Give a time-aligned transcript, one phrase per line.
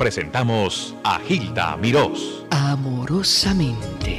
[0.00, 2.46] presentamos a Gilda Mirós.
[2.50, 4.18] Amorosamente.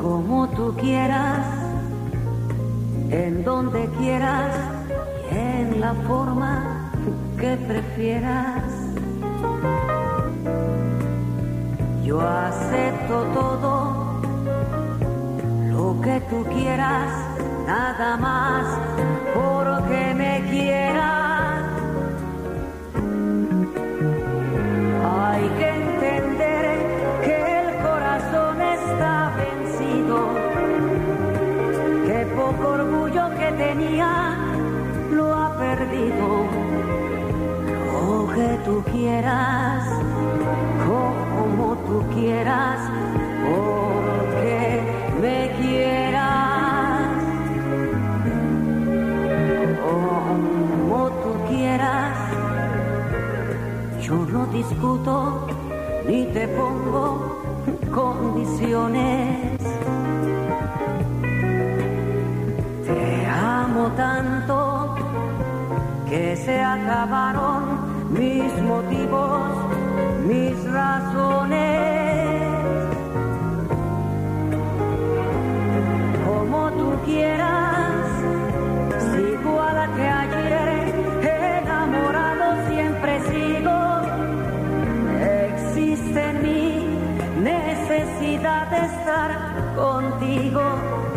[0.00, 1.46] Como tú quieras,
[3.10, 4.56] en donde quieras,
[5.30, 6.90] en la forma
[7.38, 8.64] que prefieras.
[12.02, 13.47] Yo acepto todo
[16.76, 18.64] nada más
[19.34, 21.62] porque me quieras.
[25.20, 26.64] Hay que entender
[27.24, 30.18] que el corazón está vencido,
[32.06, 34.36] que poco orgullo que tenía
[35.10, 36.28] lo ha perdido.
[37.92, 39.84] Lo que tú quieras,
[40.86, 42.78] como tú quieras,
[43.48, 43.77] porque
[54.08, 55.46] Yo no discuto
[56.06, 57.42] ni te pongo
[57.94, 59.60] condiciones.
[62.86, 64.94] Te amo tanto
[66.08, 67.64] que se acabaron
[68.10, 69.42] mis motivos,
[70.26, 72.48] mis razones.
[76.24, 77.47] Como tú quieras,
[88.38, 91.07] de estar contigo.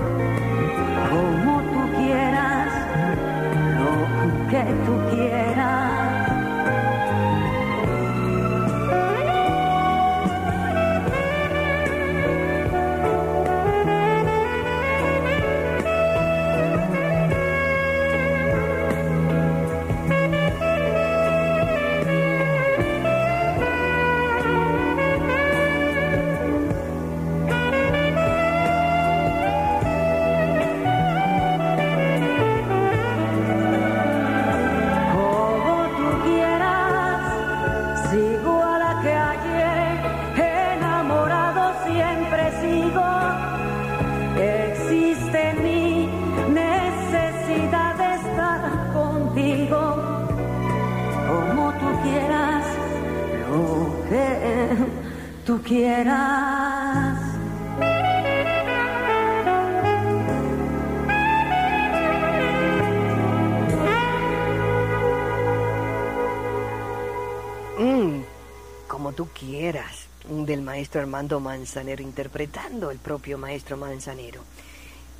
[70.82, 74.42] Maestro Armando Manzanero, interpretando el propio maestro Manzanero.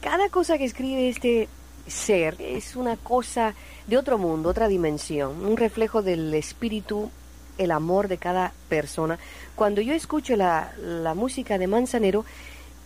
[0.02, 1.50] Cada cosa que escribe este
[1.86, 3.54] ser es una cosa
[3.86, 7.12] de otro mundo, otra dimensión, un reflejo del espíritu,
[7.60, 9.20] el amor de cada persona.
[9.54, 12.26] Cuando yo escucho la, la música de Manzanero,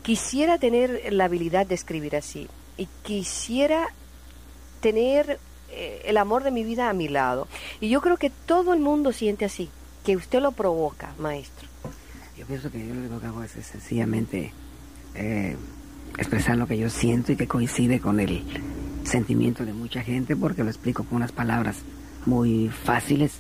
[0.03, 3.87] quisiera tener la habilidad de escribir así y quisiera
[4.81, 7.47] tener eh, el amor de mi vida a mi lado.
[7.79, 9.69] Y yo creo que todo el mundo siente así,
[10.03, 11.69] que usted lo provoca, maestro.
[12.38, 14.51] Yo pienso que yo lo único que hago es, sencillamente
[15.16, 15.56] eh,
[16.18, 18.44] expresar lo que yo siento y que coincide con el
[19.03, 21.78] sentimiento de mucha gente porque lo explico con unas palabras
[22.25, 23.40] muy fáciles,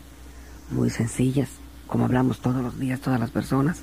[0.71, 1.49] muy sencillas,
[1.87, 3.81] como hablamos todos los días todas las personas.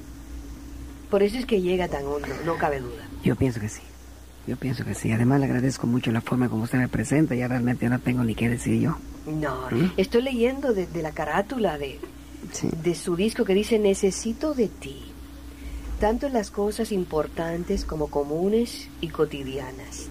[1.10, 3.06] Por eso es que llega tan hondo, no cabe duda.
[3.22, 3.82] Yo pienso que sí.
[4.46, 5.12] Yo pienso que sí.
[5.12, 7.34] Además le agradezco mucho la forma como usted me presenta.
[7.34, 8.96] Ya realmente no tengo ni qué decir yo.
[9.26, 9.92] No, ¿Mm?
[9.98, 12.00] estoy leyendo de, de la carátula de,
[12.52, 12.68] Sí.
[12.82, 15.02] de su disco que dice Necesito de ti,
[16.00, 20.08] tanto en las cosas importantes como comunes y cotidianas.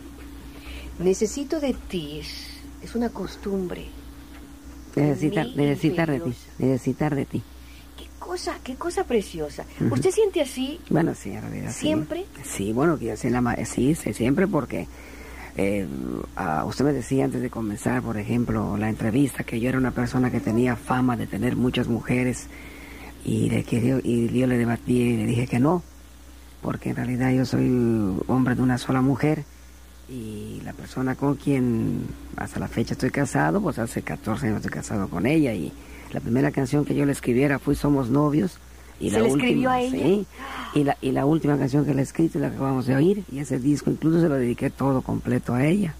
[1.00, 3.86] Necesito de ti es, es una costumbre.
[4.96, 5.48] Necesitar,
[6.10, 6.34] de ti.
[6.60, 7.42] Necesitar de ti.
[7.98, 9.66] Qué cosa, qué cosa preciosa.
[9.90, 10.80] ¿Usted siente así?
[10.90, 11.72] Bueno, sí, en realidad.
[11.72, 12.26] ¿Siempre?
[12.44, 14.88] Sí, bueno, que yo sí, la, sí, sí, siempre porque
[15.58, 15.88] eh,
[16.36, 19.92] ah, usted me decía antes de comenzar, por ejemplo, la entrevista, que yo era una
[19.92, 22.48] persona que tenía fama de tener muchas mujeres
[23.26, 25.84] y, de que yo, y yo le debatí y le dije que no,
[26.62, 27.68] porque en realidad yo soy
[28.28, 29.44] hombre de una sola mujer
[30.10, 32.06] y la persona con quien
[32.36, 35.72] hasta la fecha estoy casado, pues hace 14 años estoy casado con ella y
[36.12, 38.58] la primera canción que yo le escribiera fue Somos Novios.
[39.00, 39.98] Y ¿Se la le última, escribió a ella?
[40.04, 40.26] sí,
[40.76, 42.96] y la, y la última canción que le he escrito es la que acabamos de
[42.96, 45.96] oír y ese disco incluso se lo dediqué todo completo a ella.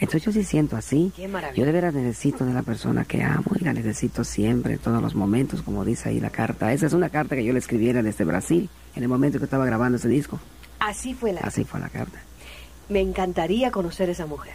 [0.00, 1.12] Entonces yo sí siento así.
[1.14, 1.60] Qué maravilla.
[1.60, 5.02] Yo de veras necesito de la persona que amo y la necesito siempre, en todos
[5.02, 6.72] los momentos, como dice ahí la carta.
[6.72, 9.66] Esa es una carta que yo le escribiera desde Brasil, en el momento que estaba
[9.66, 10.40] grabando ese disco.
[10.78, 11.40] Así fue la.
[11.40, 12.18] Así fue la carta.
[12.88, 14.54] Me encantaría conocer a esa mujer.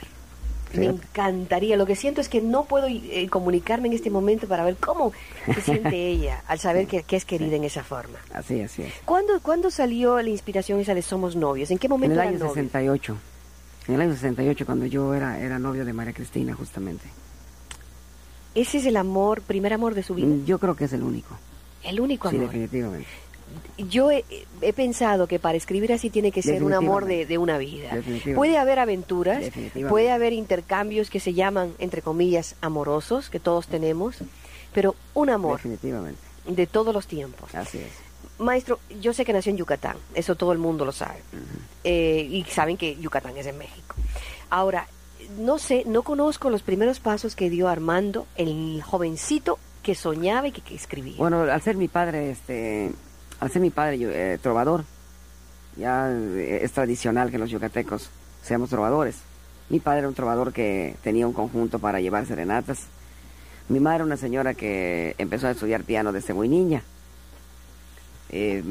[0.80, 1.78] Me encantaría.
[1.78, 5.12] Lo que siento es que no puedo eh, comunicarme en este momento para ver cómo
[5.54, 8.18] se siente ella al saber que, que es querida en esa forma.
[8.34, 8.94] Así, así es.
[9.06, 11.72] ¿Cuándo, ¿Cuándo salió la inspiración esa de Somos Novios?
[11.72, 12.54] ¿En qué En momento el eran año novios?
[12.56, 13.18] 68.
[13.88, 17.06] En el año 68, cuando yo era, era novio de María Cristina, justamente.
[18.56, 20.28] Ese es el amor, primer amor de su vida.
[20.46, 21.38] Yo creo que es el único.
[21.84, 22.48] El único Sí, amor.
[22.50, 23.08] definitivamente.
[23.78, 24.24] Yo he,
[24.62, 27.98] he pensado que para escribir así tiene que ser un amor de, de una vida.
[28.34, 29.44] Puede haber aventuras,
[29.90, 34.18] puede haber intercambios que se llaman, entre comillas, amorosos, que todos tenemos,
[34.74, 36.20] pero un amor Definitivamente.
[36.48, 37.54] de todos los tiempos.
[37.54, 37.92] Así es.
[38.38, 41.20] Maestro, yo sé que nació en Yucatán, eso todo el mundo lo sabe.
[41.84, 43.96] Eh, y saben que Yucatán es en México.
[44.50, 44.88] Ahora,
[45.40, 50.52] no sé, no conozco los primeros pasos que dio Armando, el jovencito que soñaba y
[50.52, 51.16] que, que escribía.
[51.18, 52.92] Bueno, al ser mi padre, este,
[53.40, 54.86] al ser mi padre yo, eh, trovador,
[55.78, 58.10] ya eh, es tradicional que los yucatecos
[58.44, 59.18] seamos trovadores.
[59.70, 62.88] Mi padre era un trovador que tenía un conjunto para llevar serenatas.
[63.68, 66.84] Mi madre era una señora que empezó a estudiar piano desde muy niña.
[68.30, 68.64] Eh,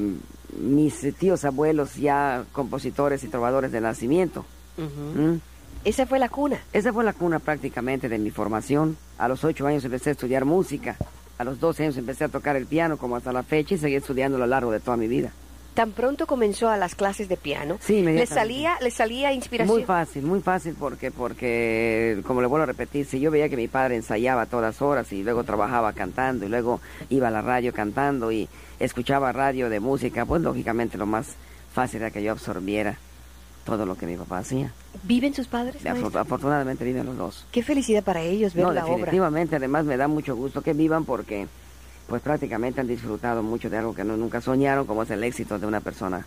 [0.58, 4.44] mis tíos abuelos ya compositores y trovadores de nacimiento.
[4.76, 5.36] ¿Mm?
[5.84, 6.60] Esa fue la cuna.
[6.72, 8.96] Esa fue la cuna prácticamente de mi formación.
[9.18, 10.96] A los ocho años empecé a estudiar música.
[11.38, 13.96] A los 12 años empecé a tocar el piano como hasta la fecha y seguí
[13.96, 15.32] estudiando a lo largo de toda mi vida.
[15.74, 19.76] Tan pronto comenzó a las clases de piano, Sí, le salía, le salía inspiración.
[19.76, 23.56] Muy fácil, muy fácil porque, porque, como le vuelvo a repetir, si yo veía que
[23.56, 27.42] mi padre ensayaba a todas horas y luego trabajaba cantando y luego iba a la
[27.42, 28.48] radio cantando y
[28.78, 31.34] escuchaba radio de música, pues lógicamente lo más
[31.72, 32.96] fácil era que yo absorbiera
[33.64, 34.72] todo lo que mi papá hacía.
[35.02, 35.84] ¿Viven sus padres?
[35.86, 37.46] Afo- afortunadamente viven los dos.
[37.50, 38.96] Qué felicidad para ellos ver No, la obra.
[38.96, 41.46] definitivamente, además me da mucho gusto que vivan porque
[42.08, 45.58] pues prácticamente han disfrutado mucho de algo que no, nunca soñaron, como es el éxito
[45.58, 46.26] de una persona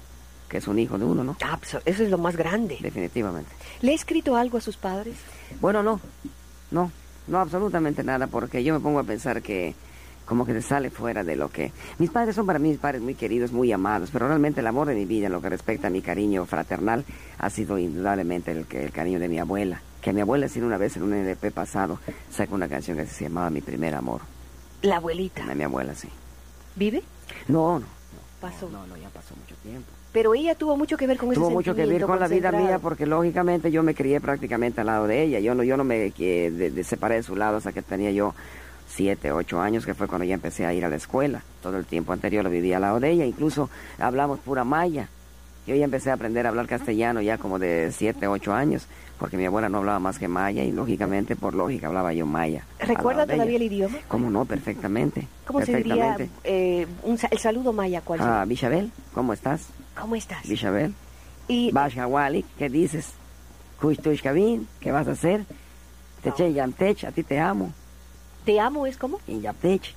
[0.50, 1.36] que es un hijo de uno, ¿no?
[1.44, 2.78] Ah, pues, Eso es lo más grande.
[2.82, 3.52] Definitivamente.
[3.82, 5.16] ¿Le ha escrito algo a sus padres?
[5.60, 6.00] Bueno, no,
[6.72, 6.92] no,
[7.28, 9.76] no absolutamente nada, porque yo me pongo a pensar que
[10.28, 11.72] como que se sale fuera de lo que...
[11.98, 14.88] Mis padres son para mí mis padres muy queridos, muy amados, pero realmente el amor
[14.88, 17.06] de mi vida en lo que respecta a mi cariño fraternal
[17.40, 19.82] ha sido indudablemente el, que, el cariño de mi abuela.
[20.02, 21.98] Que mi abuela, sin una vez en un LP pasado,
[22.30, 24.22] sacó una canción que se llamaba Mi Primer Amor.
[24.84, 25.44] La abuelita.
[25.50, 26.08] A mi abuela, sí.
[26.76, 27.02] ¿Vive?
[27.48, 27.86] No, no,
[28.40, 28.70] Pasó.
[28.70, 29.88] no, no, ya pasó mucho tiempo.
[30.14, 32.52] Pero ella tuvo mucho que ver con ese Tuvo mucho que ver con la vida
[32.52, 35.40] mía porque lógicamente yo me crié prácticamente al lado de ella.
[35.40, 38.12] Yo no, yo no me que- de- de- separé de su lado hasta que tenía
[38.12, 38.34] yo
[38.88, 41.44] siete, ocho años, que fue cuando ya empecé a ir a la escuela.
[41.62, 43.26] Todo el tiempo anterior lo vivía al lado de ella.
[43.26, 43.70] Incluso
[44.00, 45.10] hablamos pura maya.
[45.68, 48.88] Yo ya empecé a aprender a hablar castellano ya como de siete, ocho años,
[49.20, 52.64] porque mi abuela no hablaba más que maya y lógicamente, por lógica, hablaba yo maya.
[52.80, 53.98] ¿Recuerda todavía el idioma?
[54.08, 54.46] ¿Cómo no?
[54.46, 55.28] Perfectamente.
[55.46, 56.30] ¿Cómo se diría perfectamente.
[56.46, 58.00] eh, un el saludo maya?
[58.00, 58.46] ¿Cuál Ah?
[58.48, 59.68] Bichabel, ¿cómo estás?
[60.00, 60.48] ¿Cómo estás?
[60.48, 60.94] Bichabel.
[61.50, 63.12] Y Basha Wally, ¿qué dices?
[63.82, 65.46] Kushtush ¿qué vas a hacer?
[66.24, 67.74] Teche Yamtech, a ti te amo.
[68.48, 69.94] Te amo es como Y Yamtech.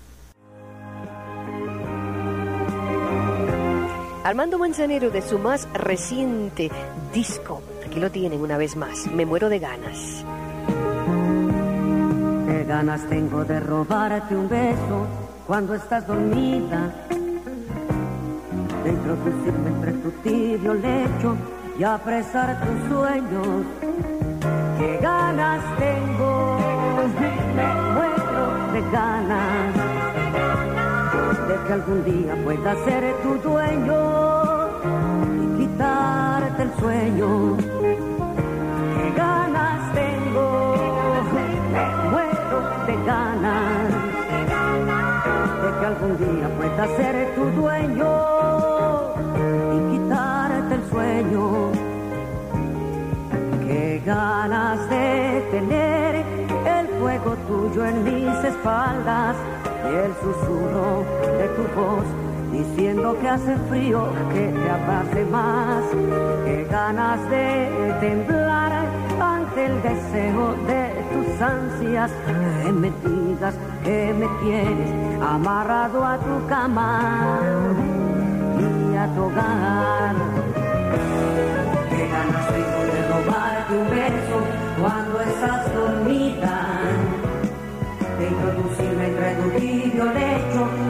[4.24, 6.68] Armando Manzanero de su más reciente
[7.14, 7.62] disco.
[7.86, 9.06] Aquí lo tienen una vez más.
[9.06, 10.24] Me muero de ganas.
[12.48, 15.06] Qué ganas tengo de robarte un beso
[15.46, 16.92] cuando estás dormida.
[18.82, 21.36] De introducirme entre tu tibio lecho
[21.78, 23.64] y apresar tus sueños.
[24.76, 26.58] Qué ganas tengo,
[28.72, 29.74] de ganas
[31.48, 34.68] de que algún día pueda ser tu dueño
[35.42, 37.56] y quitarte el sueño.
[37.56, 40.74] Qué ganas tengo,
[42.10, 43.88] muero de ganas
[45.62, 48.39] de que algún día pueda ser tu dueño
[57.70, 59.36] tuyo en mis espaldas
[59.84, 61.04] y el susurro
[61.38, 62.04] de tu voz
[62.52, 65.84] diciendo que hace frío, que te abrace más.
[66.44, 68.86] Qué ganas de temblar
[69.20, 72.10] ante el deseo de tus ansias,
[72.64, 77.38] que me digas que me tienes amarrado a tu cama
[78.58, 80.14] y a tu hogar.
[81.90, 84.38] Qué ganas tengo de robarte un beso
[84.80, 86.69] cuando estás dormida.
[88.20, 90.89] De introducirme entre tu tibio lecho y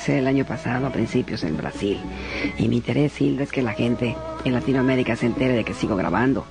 [0.00, 1.98] empecé el año pasado, a principios, en Brasil.
[2.56, 4.16] Y mi interés, Hilda, es que la gente
[4.46, 6.46] en Latinoamérica se entere de que sigo grabando.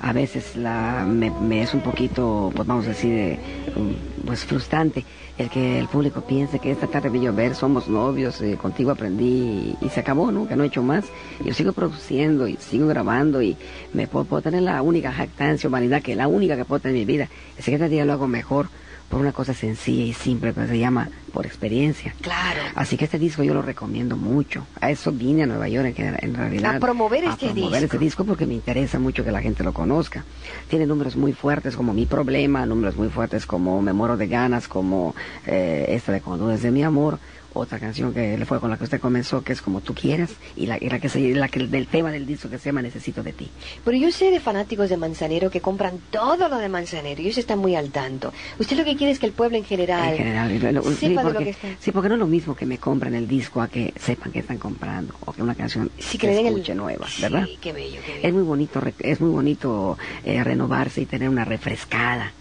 [0.00, 3.38] A veces la, me, me es un poquito, pues vamos a decir, eh,
[3.74, 5.04] um, pues frustrante
[5.38, 9.76] el que el público piense que esta tarde de llover somos novios, eh, contigo aprendí
[9.80, 10.46] y, y se acabó, ¿no?
[10.46, 11.04] Que no he hecho más.
[11.44, 13.56] Yo sigo produciendo y sigo grabando y
[13.92, 17.00] me puedo, puedo tener la única jactancia, humanidad, que la única que puedo tener en
[17.00, 17.28] mi vida.
[17.58, 18.68] Es que cada día lo hago mejor
[19.08, 22.14] por una cosa sencilla y simple, pero se llama por experiencia.
[22.22, 22.60] Claro.
[22.76, 24.66] Así que este disco yo lo recomiendo mucho.
[24.80, 26.76] A eso vine a Nueva York en, en realidad.
[26.76, 27.84] A promover este a promover disco.
[27.96, 30.24] este disco porque me interesa mucho que la gente lo conozca.
[30.70, 34.68] Tiene números muy fuertes como Mi Problema, números muy fuertes como Me Muero de Ganas,
[34.68, 35.14] como
[35.46, 37.18] eh, esta de Cuando Dudes de Mi Amor,
[37.56, 40.66] otra canción que fue con la que usted comenzó, que es Como Tú Quieras, y
[40.66, 43.22] la, y la que se, la que, del tema del disco que se llama Necesito
[43.22, 43.48] de Ti.
[43.84, 47.38] Pero yo sé de fanáticos de Manzanero que compran todo lo de Manzanero y ellos
[47.38, 48.32] están muy al tanto.
[48.58, 51.38] Usted lo que quiere es que el pueblo en general, En general, lo- sí, de
[51.38, 53.92] lo que sí, porque no es lo mismo que me compren el disco a que
[53.96, 57.44] sepan que están comprando, o que una canción Sí, se que el- escuche nueva, ¿verdad?
[57.46, 61.44] Sí, qué bello, qué Es muy bonito, es muy bonito eh, renovarse y tener una
[61.44, 62.34] refrescada,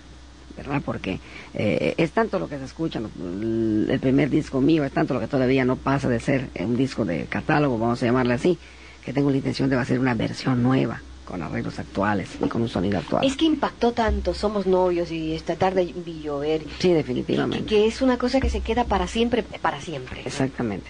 [0.56, 0.82] ¿verdad?
[0.86, 1.20] Porque
[1.54, 5.28] eh, es tanto lo que se escucha, el primer disco mío, es tanto lo que
[5.28, 8.60] todavía no pasa de ser un disco de catálogo, vamos a llamarle así,
[9.02, 12.70] que tengo la intención de hacer una versión nueva, con arreglos actuales y con un
[12.70, 13.26] sonido actual.
[13.26, 16.62] Es que impactó tanto, somos novios y esta tarde vi llover.
[16.80, 17.66] Sí, Que, definitivamente.
[17.66, 20.22] que es una cosa que se queda para siempre, para siempre.
[20.26, 20.90] Exactamente.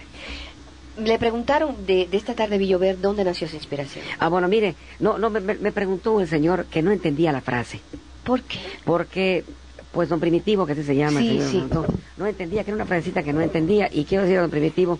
[0.98, 4.04] Le preguntaron de, de esta tarde vi llover dónde nació su inspiración.
[4.18, 5.40] Ah, bueno, mire, no, no, me,
[5.72, 7.80] preguntó el señor que no entendía la frase.
[8.24, 8.58] ¿Por qué?
[8.84, 9.44] porque
[9.92, 11.56] pues don Primitivo, que así se llama, el Sí, señor sí.
[11.58, 11.86] Montón,
[12.16, 14.98] no entendía, que era una frasecita que no entendía, y quiero decir a don Primitivo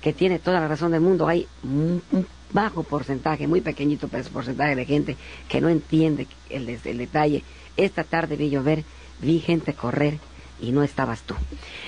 [0.00, 4.28] que tiene toda la razón del mundo, hay un, un bajo porcentaje, muy pequeñito pues,
[4.28, 5.16] porcentaje de gente
[5.48, 7.42] que no entiende el, el detalle.
[7.76, 8.84] Esta tarde vi llover,
[9.20, 10.18] vi gente correr
[10.60, 11.34] y no estabas tú.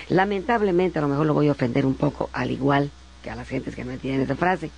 [0.08, 2.90] Lamentablemente, a lo mejor lo voy a ofender un poco, al igual
[3.22, 4.70] que a las gentes que no entienden esta frase.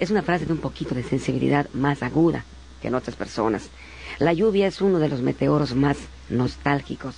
[0.00, 2.44] Es una frase de un poquito de sensibilidad más aguda
[2.82, 3.70] que en otras personas.
[4.18, 5.96] La lluvia es uno de los meteoros más
[6.28, 7.14] nostálgicos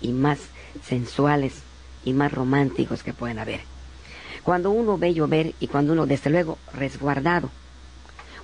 [0.00, 0.38] y más
[0.82, 1.62] sensuales
[2.04, 3.60] y más románticos que pueden haber.
[4.48, 7.50] Cuando uno ve llover y cuando uno, desde luego, resguardado,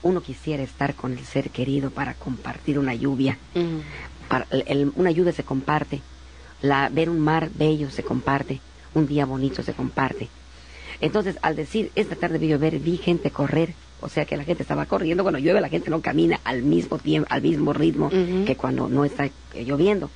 [0.02, 3.38] uno quisiera estar con el ser querido para compartir una lluvia.
[4.28, 6.02] Para- el- el- una lluvia se comparte,
[6.60, 8.60] la, ver un mar bello se comparte,
[8.92, 10.28] un día bonito se comparte.
[11.00, 14.62] Entonces, al decir, esta tarde vi llover, vi gente correr, o sea que la gente
[14.62, 18.10] estaba corriendo, cuando llueve la gente no camina al mismo tiempo, al mismo ritmo
[18.44, 20.10] que cuando no está lloviendo.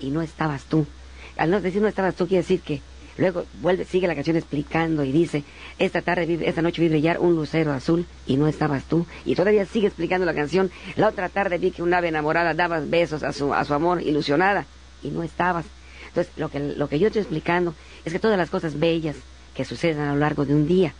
[0.00, 0.86] Y no estabas tú.
[1.38, 2.82] Al no decir no estabas tú, quiere decir que
[3.18, 5.44] luego vuelve, sigue la canción explicando y dice,
[5.78, 9.06] esta tarde, esta noche vi brillar un lucero azul y no estabas tú.
[9.24, 12.80] Y todavía sigue explicando la canción, la otra tarde vi que un ave enamorada daba
[12.80, 14.66] besos a su, a su amor ilusionada
[15.02, 15.66] y no estabas.
[16.08, 17.74] Entonces, lo que, lo que yo estoy explicando
[18.04, 19.16] es que todas las cosas bellas
[19.54, 20.94] que suceden a lo largo de un día,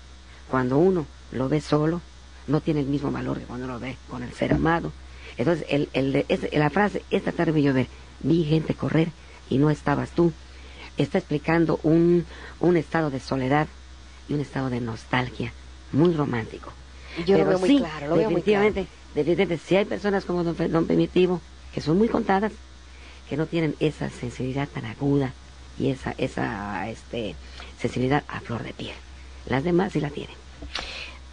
[0.50, 2.00] cuando uno lo ve solo,
[2.46, 4.92] no tiene el mismo valor que cuando lo ve con el ser amado.
[5.36, 7.86] Entonces, el, el la frase, esta tarde vi llover,
[8.20, 9.08] vi gente correr
[9.48, 10.32] y no estabas tú,
[10.96, 12.26] está explicando un,
[12.60, 13.68] un estado de soledad
[14.28, 15.52] y un estado de nostalgia
[15.92, 16.72] muy romántico.
[17.26, 18.64] Yo lo Pero veo muy sí, claro, lo veo muy claro.
[18.64, 21.40] definitivamente, definitivamente, si hay personas como don, don Primitivo,
[21.74, 22.52] que son muy contadas,
[23.28, 25.32] que no tienen esa sensibilidad tan aguda
[25.78, 27.34] y esa, esa este,
[27.80, 28.94] sensibilidad a flor de piel.
[29.46, 30.36] Las demás sí la tienen.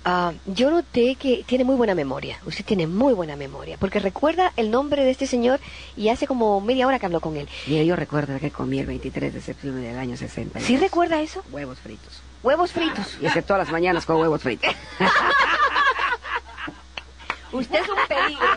[0.09, 2.39] Ah, yo noté que tiene muy buena memoria.
[2.45, 3.75] Usted tiene muy buena memoria.
[3.77, 5.59] Porque recuerda el nombre de este señor
[5.97, 7.49] y hace como media hora que habló con él.
[7.65, 10.61] Mira, yo recuerdo que comí el 23 de septiembre del año 60.
[10.61, 11.43] ¿Sí recuerda eso?
[11.51, 12.21] Huevos fritos.
[12.41, 13.17] Huevos fritos.
[13.21, 14.73] Y es que todas las mañanas con huevos fritos.
[17.51, 18.47] Usted es un peligro.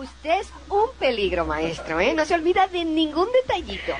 [0.00, 2.14] Usted es un peligro, maestro, ¿eh?
[2.14, 3.94] No se olvida de ningún detallito.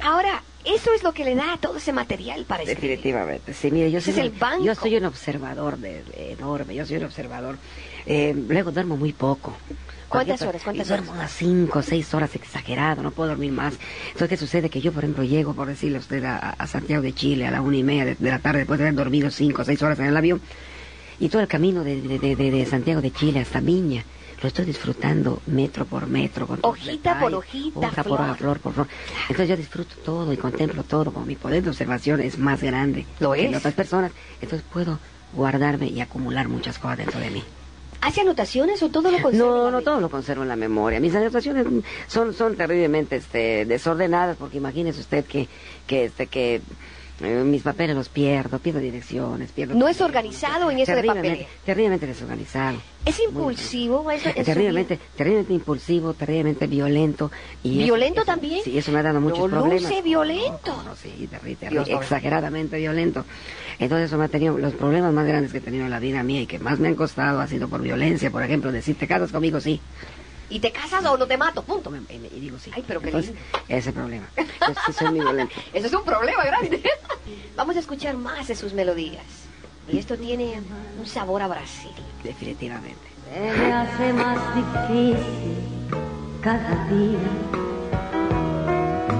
[0.00, 2.96] Ahora, eso es lo que le da todo ese material para escribir.
[2.98, 3.54] Definitivamente.
[3.54, 4.64] Sí, mire, yo soy, es el banco.
[4.64, 7.56] yo soy un observador de, de enorme, yo soy un observador.
[8.06, 9.56] Eh, luego duermo muy poco.
[10.08, 10.62] ¿Cuántas horas?
[10.62, 11.20] ¿Cuántas yo duermo horas?
[11.22, 13.74] unas cinco o seis horas exagerado, no puedo dormir más.
[14.06, 14.70] Entonces, ¿qué sucede?
[14.70, 17.50] Que yo, por ejemplo, llego, por decirle a usted, a, a Santiago de Chile a
[17.50, 19.82] la una y media de, de la tarde, después de haber dormido cinco o seis
[19.82, 20.40] horas en el avión,
[21.18, 24.04] y todo el camino de- de Santiago de Chile hasta Viña,
[24.42, 26.46] lo estoy disfrutando metro por metro.
[26.46, 28.58] Con Hojita por hojita, hoja flor.
[28.60, 28.86] por flor.
[29.22, 33.06] Entonces yo disfruto todo y contemplo todo, como mi poder de observación es más grande
[33.18, 33.50] Lo que es.
[33.50, 34.12] de otras personas.
[34.40, 34.98] Entonces puedo
[35.32, 37.42] guardarme y acumular muchas cosas dentro de mí.
[38.02, 39.48] ¿Hace anotaciones o todo lo conserva?
[39.48, 41.00] No, no, todo lo conservo en la memoria.
[41.00, 41.66] Mis anotaciones
[42.06, 45.48] son, son terriblemente este, desordenadas, porque imagínese usted que,
[45.86, 46.60] que, este, que
[47.20, 49.74] Eh, mis papeles los pierdo, pierdo direcciones, pierdo...
[49.74, 51.46] No es organizado en eso de papeles.
[51.64, 52.78] terriblemente desorganizado.
[53.06, 54.32] Es impulsivo, maestro.
[54.32, 57.30] en su terriblemente, terriblemente impulsivo, terriblemente violento.
[57.62, 58.62] Y eso- ¿Violento eso- también?
[58.64, 59.82] Sí, eso me ha dado muchos No problemas.
[59.82, 60.76] luce violento.
[60.76, 63.24] No, no, sí, terri- terri- Dios, exageradamente violento.
[63.78, 66.22] Entonces eso me ha tenido, los problemas más grandes que he tenido en la vida
[66.22, 69.06] mía y que más me han costado ha sido por violencia, por ejemplo, decir, ¿te
[69.06, 69.58] casas conmigo?
[69.60, 69.80] Sí.
[70.48, 71.62] ¿Y te casas o no te mato?
[71.62, 71.92] Punto.
[72.08, 72.70] Y, digo sí.
[72.74, 73.48] Ay, pero qué Entonces, lindo.
[73.68, 74.26] ese problema.
[74.86, 75.54] Sí soy muy violento.
[75.72, 76.82] Eso es un problema grande.
[77.56, 79.24] Vamos a escuchar más de sus melodías.
[79.88, 80.60] Y esto tiene
[80.98, 81.92] un sabor a Brasil.
[82.22, 83.06] Definitivamente.
[83.32, 85.56] Se me hace más difícil
[86.42, 87.18] cada día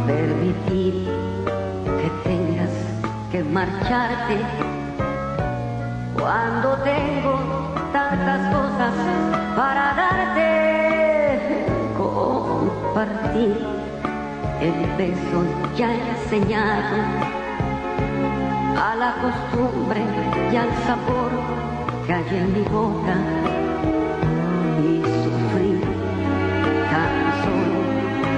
[0.06, 0.94] permitir
[1.84, 2.70] que tengas
[3.32, 4.38] que marcharte
[6.14, 8.94] cuando tengo tantas cosas
[9.56, 10.35] para darte.
[12.96, 13.52] Compartir
[14.62, 15.44] el beso
[15.76, 16.96] ya enseñado
[18.74, 20.00] a la costumbre
[20.50, 21.30] y al sabor
[22.06, 23.16] que hay en mi boca
[24.80, 25.80] y sufrir
[26.90, 27.12] tan
[27.44, 27.80] solo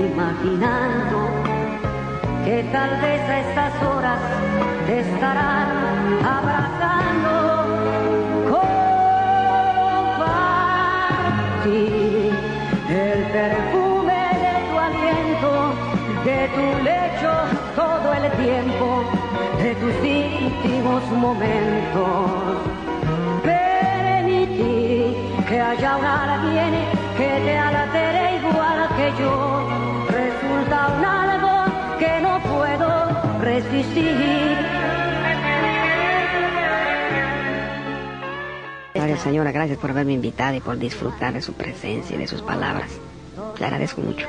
[0.08, 1.18] imaginando
[2.44, 4.20] que tal vez a estas horas
[4.88, 5.68] te estarán
[6.34, 7.32] abrazando.
[11.70, 11.97] Compartir
[16.58, 17.32] tu lecho
[17.76, 18.86] todo el tiempo,
[19.62, 22.30] de tus íntimos momentos
[23.42, 25.14] permitir
[25.48, 26.72] que haya un alguien
[27.16, 29.34] que te alatere igual que yo.
[30.20, 31.54] Resulta un algo
[31.98, 32.88] que no puedo
[33.40, 34.78] resistir.
[39.18, 39.50] Señora.
[39.52, 42.90] Gracias por haberme invitado y por disfrutar de su presencia y de sus palabras.
[43.58, 44.28] Le agradezco mucho.